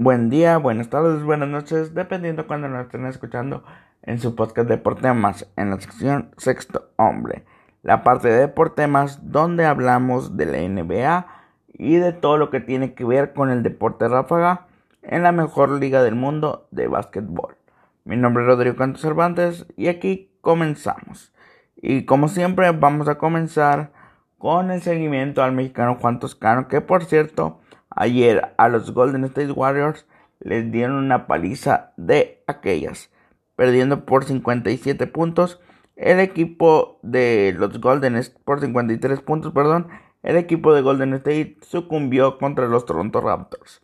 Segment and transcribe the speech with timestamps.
[0.00, 3.62] buen día, buenas tardes, buenas noches, dependiendo cuando nos estén escuchando
[4.00, 7.44] en su podcast Deportemas, en la sección Sexto Hombre,
[7.82, 11.26] la parte de Deportemas donde hablamos de la NBA
[11.74, 14.68] y de todo lo que tiene que ver con el deporte ráfaga
[15.02, 17.56] en la mejor liga del mundo de básquetbol.
[18.04, 21.34] Mi nombre es Rodrigo Cantos Cervantes y aquí comenzamos.
[21.76, 23.92] Y como siempre vamos a comenzar
[24.38, 27.60] con el seguimiento al mexicano Juan Toscano, que por cierto
[27.90, 30.06] Ayer a los Golden State Warriors
[30.38, 33.10] les dieron una paliza de aquellas,
[33.56, 35.60] perdiendo por 57 puntos.
[35.96, 39.88] El equipo de los Golden State, por 53 puntos, perdón,
[40.22, 43.80] el equipo de Golden State sucumbió contra los Toronto Raptors.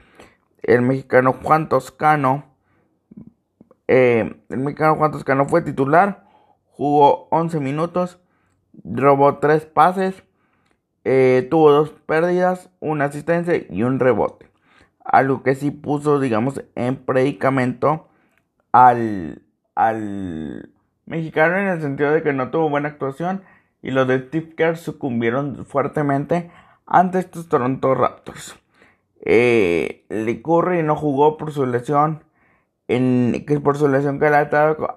[0.62, 2.44] El mexicano Juan Toscano,
[3.88, 6.26] eh, el mexicano Juan Toscano fue titular,
[6.66, 8.18] jugó 11 minutos,
[8.84, 10.22] robó 3 pases
[11.08, 14.50] eh, tuvo dos pérdidas, una asistencia y un rebote.
[15.04, 18.08] Algo que sí puso, digamos, en predicamento
[18.72, 19.42] al,
[19.76, 20.70] al
[21.04, 23.42] mexicano en el sentido de que no tuvo buena actuación
[23.82, 26.50] y los de Steve Kerr sucumbieron fuertemente
[26.86, 28.56] ante estos Toronto Raptors.
[29.20, 32.24] Eh, Licurri no jugó por su lesión,
[32.88, 34.96] en, que por su lesión que la ha estado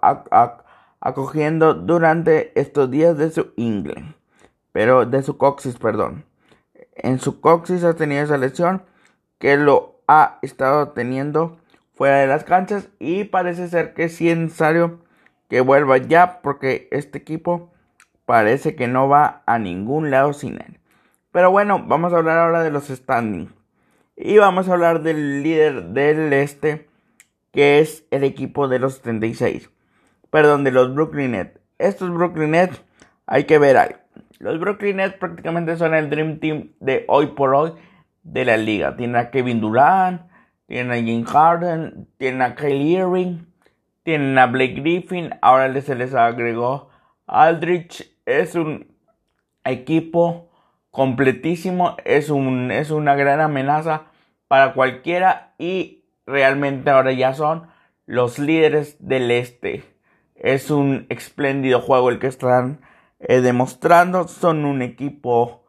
[1.02, 4.16] acogiendo durante estos días de su ingle
[4.72, 6.26] pero de su coxis, perdón.
[6.96, 8.84] En su coxis ha tenido esa lesión
[9.38, 11.58] que lo ha estado teniendo
[11.94, 15.00] fuera de las canchas y parece ser que es necesario
[15.50, 17.72] que vuelva ya porque este equipo
[18.26, 20.80] parece que no va a ningún lado sin él.
[21.32, 23.52] Pero bueno, vamos a hablar ahora de los standings.
[24.16, 26.90] Y vamos a hablar del líder del este,
[27.52, 29.70] que es el equipo de los 76.
[30.30, 31.60] Perdón, de los Brooklyn Nets.
[31.78, 32.84] Estos Brooklyn Nets
[33.26, 33.98] hay que ver algo.
[34.40, 37.74] Los Brooklyn Nets prácticamente son el Dream Team de hoy por hoy
[38.24, 38.96] de la liga.
[38.96, 40.22] Tienen a Kevin Durant,
[40.66, 43.40] tienen a James Harden, tienen a Kyle Irving,
[44.04, 46.90] tienen a Blake Griffin, ahora se les agregó
[47.28, 48.16] Aldrich.
[48.26, 48.88] Es un
[49.66, 50.50] equipo
[50.90, 54.04] completísimo, es, un, es una gran amenaza
[54.48, 57.68] para cualquiera y realmente ahora ya son
[58.06, 59.84] los líderes del este.
[60.36, 62.80] Es un espléndido juego el que están
[63.20, 64.28] eh, demostrando.
[64.28, 65.66] Son un equipo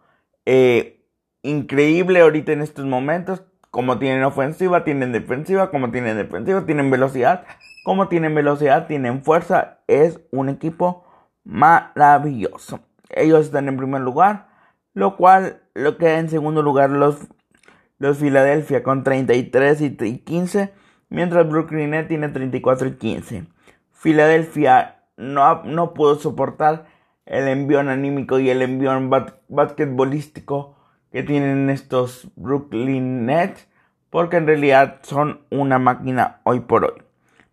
[0.46, 1.04] eh,
[1.42, 3.42] increíble ahorita en estos momentos.
[3.70, 5.70] Como tienen ofensiva, tienen defensiva.
[5.70, 7.44] Como tienen defensiva, tienen velocidad.
[7.84, 9.78] Como tienen velocidad, tienen fuerza.
[9.86, 11.04] Es un equipo
[11.44, 12.80] maravilloso.
[13.10, 14.48] Ellos están en primer lugar.
[14.92, 17.28] Lo cual lo queda en segundo lugar los,
[17.98, 20.72] los Philadelphia con 33 y 15.
[21.08, 23.44] Mientras Brooklyn Nets tiene 34 y 15.
[24.02, 26.86] Philadelphia no, no pudo soportar
[27.30, 29.08] el envión anímico y el envión
[29.48, 30.76] basquetbolístico
[31.12, 33.68] que tienen estos Brooklyn Nets,
[34.10, 37.02] porque en realidad son una máquina hoy por hoy.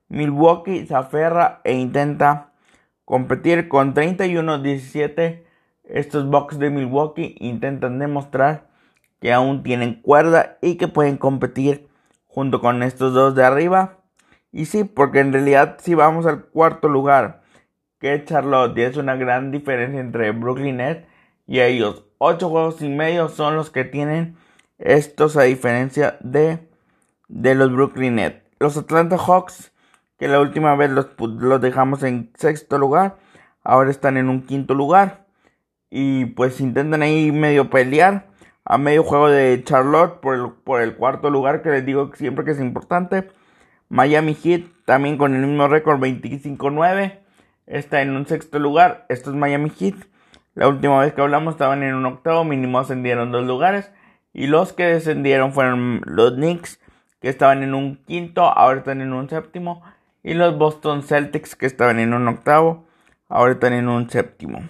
[0.10, 2.54] Milwaukee se aferra e intenta
[3.06, 5.44] competir con 31-17.
[5.84, 8.70] Estos Bucks de Milwaukee intentan demostrar
[9.22, 11.88] que aún tienen cuerda y que pueden competir
[12.26, 14.00] junto con estos dos de arriba.
[14.52, 17.42] Y sí, porque en realidad si vamos al cuarto lugar
[18.00, 21.08] que Charlotte y es una gran diferencia entre Brooklyn Nets
[21.46, 22.06] y ellos.
[22.18, 24.38] Ocho juegos y medio son los que tienen
[24.78, 26.60] estos a diferencia de,
[27.28, 28.44] de los Brooklyn Nets.
[28.60, 29.72] Los Atlanta Hawks,
[30.18, 33.18] que la última vez los, los dejamos en sexto lugar,
[33.64, 35.26] ahora están en un quinto lugar.
[35.90, 38.28] Y pues intentan ahí medio pelear
[38.66, 42.44] a medio juego de Charlotte por el, por el cuarto lugar, que les digo siempre
[42.44, 43.30] que es importante.
[43.90, 47.27] Miami Heat también con el mismo récord 25-9
[47.68, 49.06] está en un sexto lugar.
[49.10, 49.96] Esto es Miami Heat.
[50.56, 53.92] La última vez que hablamos estaban en un octavo, mínimo ascendieron dos lugares.
[54.34, 56.80] Y los que descendieron fueron los Knicks,
[57.22, 59.84] que estaban en un quinto, ahora están en un séptimo.
[60.24, 62.88] Y los Boston Celtics, que estaban en un octavo,
[63.30, 64.68] ahora están en un séptimo.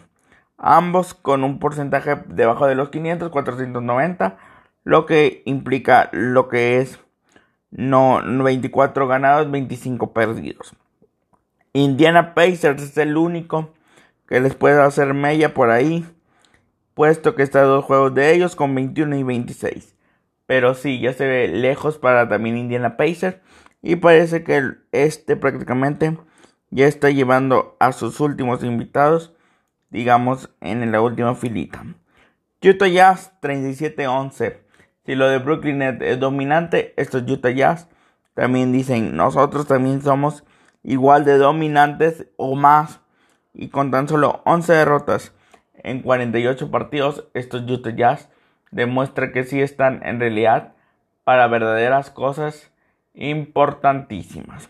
[0.58, 4.38] Ambos con un porcentaje debajo de los 500, 490,
[4.84, 7.00] lo que implica lo que es
[7.72, 10.76] no 24 ganados, 25 perdidos.
[11.74, 13.74] Indiana Pacers es el único
[14.28, 16.06] que les puede hacer mella por ahí,
[16.94, 19.96] puesto que está dos juegos de ellos con 21 y 26.
[20.46, 23.38] Pero sí, ya se ve lejos para también Indiana Pacers
[23.82, 26.18] y parece que este prácticamente
[26.70, 29.34] ya está llevando a sus últimos invitados,
[29.90, 31.86] digamos, en la última filita.
[32.62, 34.58] Utah Jazz 37-11.
[35.06, 37.88] Si lo de Brooklyn es dominante, estos Utah Jazz
[38.34, 40.44] también dicen, nosotros también somos
[40.88, 43.02] igual de dominantes o más
[43.54, 45.34] y con tan solo 11 derrotas
[45.76, 48.30] en 48 partidos, estos Utah Jazz
[48.72, 50.74] demuestran que sí están en realidad
[51.24, 52.72] para verdaderas cosas
[53.14, 54.70] importantísimas.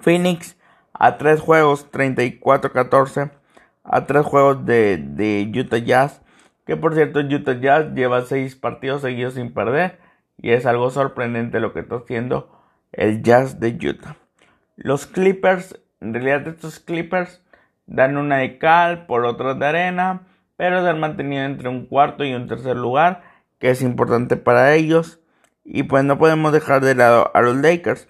[0.00, 0.56] Phoenix
[0.94, 3.32] a tres juegos 34-14
[3.84, 6.22] a tres juegos de, Utah Jazz.
[6.64, 9.98] Que por cierto, Utah Jazz lleva seis partidos seguidos sin perder.
[10.38, 12.50] Y es algo sorprendente lo que está haciendo
[12.92, 14.16] el Jazz de Utah.
[14.76, 17.42] Los Clippers, en realidad estos Clippers
[17.86, 20.22] dan una de cal por otra de arena.
[20.56, 23.22] Pero se han mantenido entre un cuarto y un tercer lugar.
[23.58, 25.20] Que es importante para ellos.
[25.64, 28.08] Y pues no podemos dejar de lado a los Lakers.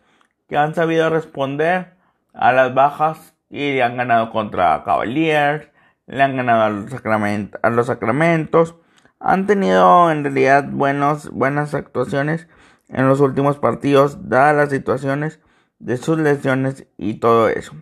[0.48, 1.94] Que han sabido responder
[2.32, 5.68] a las bajas y han ganado contra Cavaliers,
[6.06, 6.92] le han ganado a los,
[7.62, 8.76] a los Sacramentos.
[9.20, 12.48] Han tenido en realidad buenos, buenas actuaciones
[12.88, 15.40] en los últimos partidos, dadas las situaciones
[15.82, 17.74] de sus lesiones y todo eso.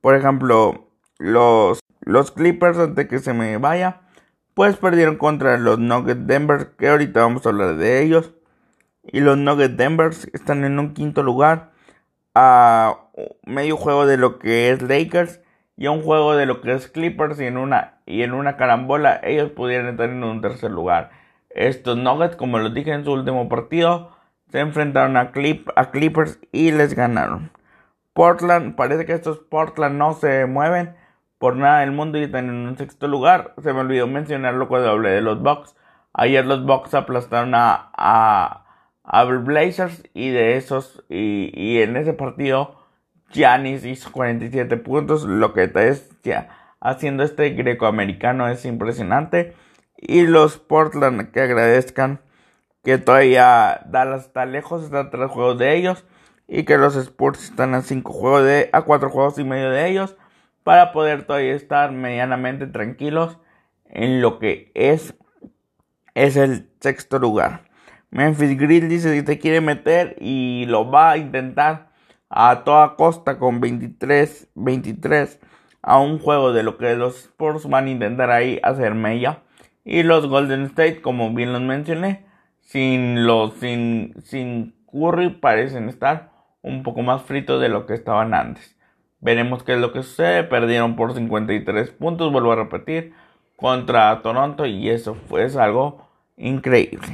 [0.00, 0.88] Por ejemplo,
[1.18, 1.80] los,
[2.34, 4.00] Clippers, antes que se me vaya,
[4.54, 8.32] pues perdieron contra los Nuggets Denver, que ahorita vamos a hablar de ellos.
[9.02, 11.72] Y los Nuggets Denver están en un quinto lugar
[12.34, 12.96] a
[13.44, 15.40] medio juego de lo que es Lakers
[15.76, 18.56] y a un juego de lo que es Clippers y en una y en una
[18.56, 21.10] carambola ellos pudieran estar en un tercer lugar.
[21.50, 24.17] Estos Nuggets, como los dije en su último partido,
[24.50, 27.50] se enfrentaron a, Clip, a Clippers y les ganaron.
[28.12, 30.96] Portland, parece que estos Portland no se mueven
[31.38, 33.54] por nada del mundo y están en un sexto lugar.
[33.62, 35.76] Se me olvidó mencionarlo cuando hablé de los Bucks.
[36.12, 42.76] Ayer los Bucks aplastaron a, a Blazers y de esos y, y en ese partido
[43.30, 45.80] Giannis hizo 47 puntos lo que está
[46.80, 49.54] haciendo este greco-americano es impresionante
[49.96, 52.20] y los Portland que agradezcan
[52.82, 56.04] que todavía Dallas está lejos está a tres juegos de ellos
[56.46, 59.88] y que los Spurs están a cinco juegos de a cuatro juegos y medio de
[59.88, 60.16] ellos
[60.64, 63.38] para poder todavía estar medianamente tranquilos
[63.84, 65.14] en lo que es
[66.14, 67.68] es el sexto lugar
[68.10, 71.90] Memphis Grizzlies se quiere meter y lo va a intentar
[72.30, 75.38] a toda costa con 23, 23
[75.82, 79.42] a un juego de lo que los Spurs van a intentar ahí hacer mella.
[79.84, 82.26] Y los Golden State, como bien los mencioné,
[82.68, 88.34] sin los sin, sin Curry parecen estar un poco más fritos de lo que estaban
[88.34, 88.76] antes.
[89.20, 90.44] Veremos qué es lo que sucede.
[90.44, 93.14] Perdieron por 53 puntos, vuelvo a repetir,
[93.56, 96.06] contra Toronto y eso fue algo
[96.36, 97.08] increíble.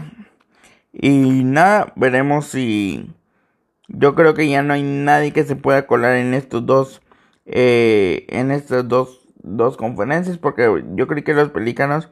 [0.93, 3.13] Y nada, veremos si...
[3.87, 7.01] Yo creo que ya no hay nadie que se pueda colar en estos dos...
[7.47, 10.37] Eh, en estas dos, dos conferencias.
[10.37, 12.11] Porque yo creo que los Pelícanos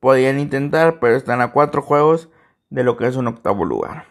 [0.00, 2.30] podían intentar, pero están a cuatro juegos
[2.70, 4.04] de lo que es un octavo lugar.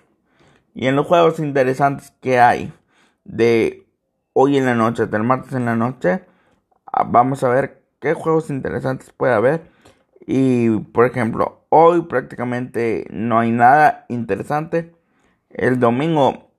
[0.74, 2.74] Y en los juegos interesantes que hay
[3.24, 3.88] de
[4.34, 6.24] hoy en la noche, del martes en la noche,
[6.86, 9.62] ah, vamos a ver qué juegos interesantes puede haber.
[10.26, 14.94] Y por ejemplo, Hoy prácticamente no hay nada interesante.
[15.50, 16.52] El domingo,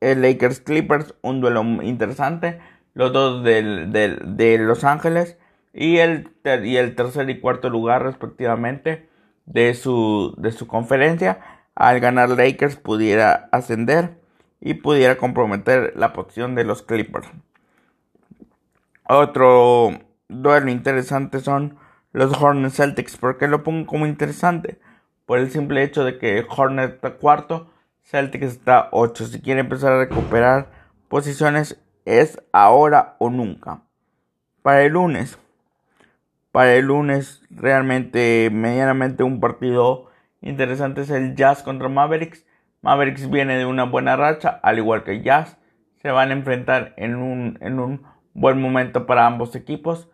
[0.00, 2.60] el Lakers Clippers, un duelo interesante.
[2.94, 5.36] Los dos de Los Ángeles.
[5.74, 6.30] Y el,
[6.64, 9.08] y el tercer y cuarto lugar respectivamente
[9.46, 11.40] de su, de su conferencia.
[11.74, 14.18] Al ganar Lakers pudiera ascender
[14.60, 17.28] y pudiera comprometer la posición de los Clippers.
[19.06, 21.76] Otro duelo interesante son
[22.12, 23.16] los Hornets Celtics.
[23.16, 24.78] ¿Por qué lo pongo como interesante?
[25.26, 27.70] Por el simple hecho de que Hornets está cuarto,
[28.02, 29.26] Celtics está 8.
[29.26, 30.70] Si quiere empezar a recuperar
[31.08, 33.82] posiciones, es ahora o nunca.
[34.62, 35.38] Para el lunes,
[36.54, 40.06] para el lunes, realmente, medianamente un partido
[40.40, 42.46] interesante es el Jazz contra Mavericks.
[42.80, 45.56] Mavericks viene de una buena racha, al igual que Jazz.
[46.00, 50.08] Se van a enfrentar en un, en un buen momento para ambos equipos.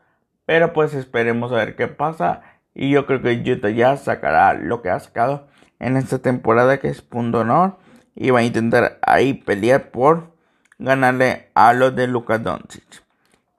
[0.47, 2.41] Pero pues esperemos a ver qué pasa.
[2.73, 5.47] Y yo creo que Utah ya sacará lo que ha sacado
[5.79, 7.77] en esta temporada que es punto honor.
[8.15, 10.33] Y va a intentar ahí pelear por
[10.79, 13.05] ganarle a los de Luka Doncic.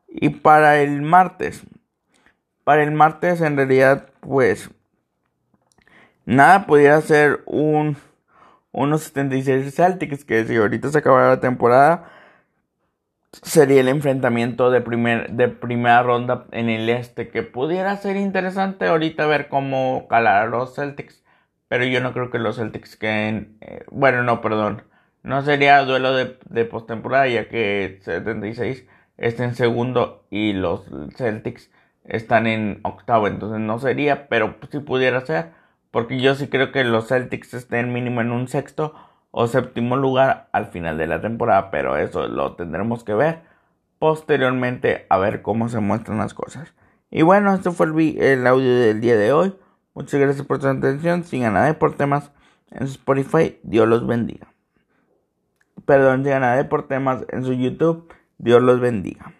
[0.08, 1.64] Y para el martes.
[2.64, 4.70] Para el martes en realidad pues
[6.26, 7.98] nada pudiera ser un
[8.72, 12.10] unos 76 Celtics que si ahorita se acabara la temporada
[13.32, 18.88] sería el enfrentamiento de, primer, de primera ronda en el este, que pudiera ser interesante
[18.88, 21.24] ahorita ver cómo calar a los Celtics,
[21.68, 24.84] pero yo no creo que los Celtics queden, eh, bueno, no, perdón,
[25.24, 28.86] no sería duelo de, de postemporada, ya que 76
[29.18, 31.72] está en segundo y los Celtics
[32.12, 35.52] están en octavo, entonces no sería, pero si pudiera ser,
[35.92, 38.94] porque yo sí creo que los Celtics estén mínimo en un sexto
[39.32, 43.52] o séptimo lugar al final de la temporada, pero eso lo tendremos que ver
[43.98, 46.74] posteriormente a ver cómo se muestran las cosas.
[47.12, 49.56] Y bueno, este fue el, audio del día de hoy.
[49.94, 51.24] Muchas gracias por su atención.
[51.24, 52.32] Sigan a Deportemas
[52.72, 53.60] en Spotify.
[53.64, 54.54] Dios los bendiga.
[55.86, 58.12] perdón, sigan a Deportemas en su YouTube.
[58.38, 59.34] Dios los bendiga.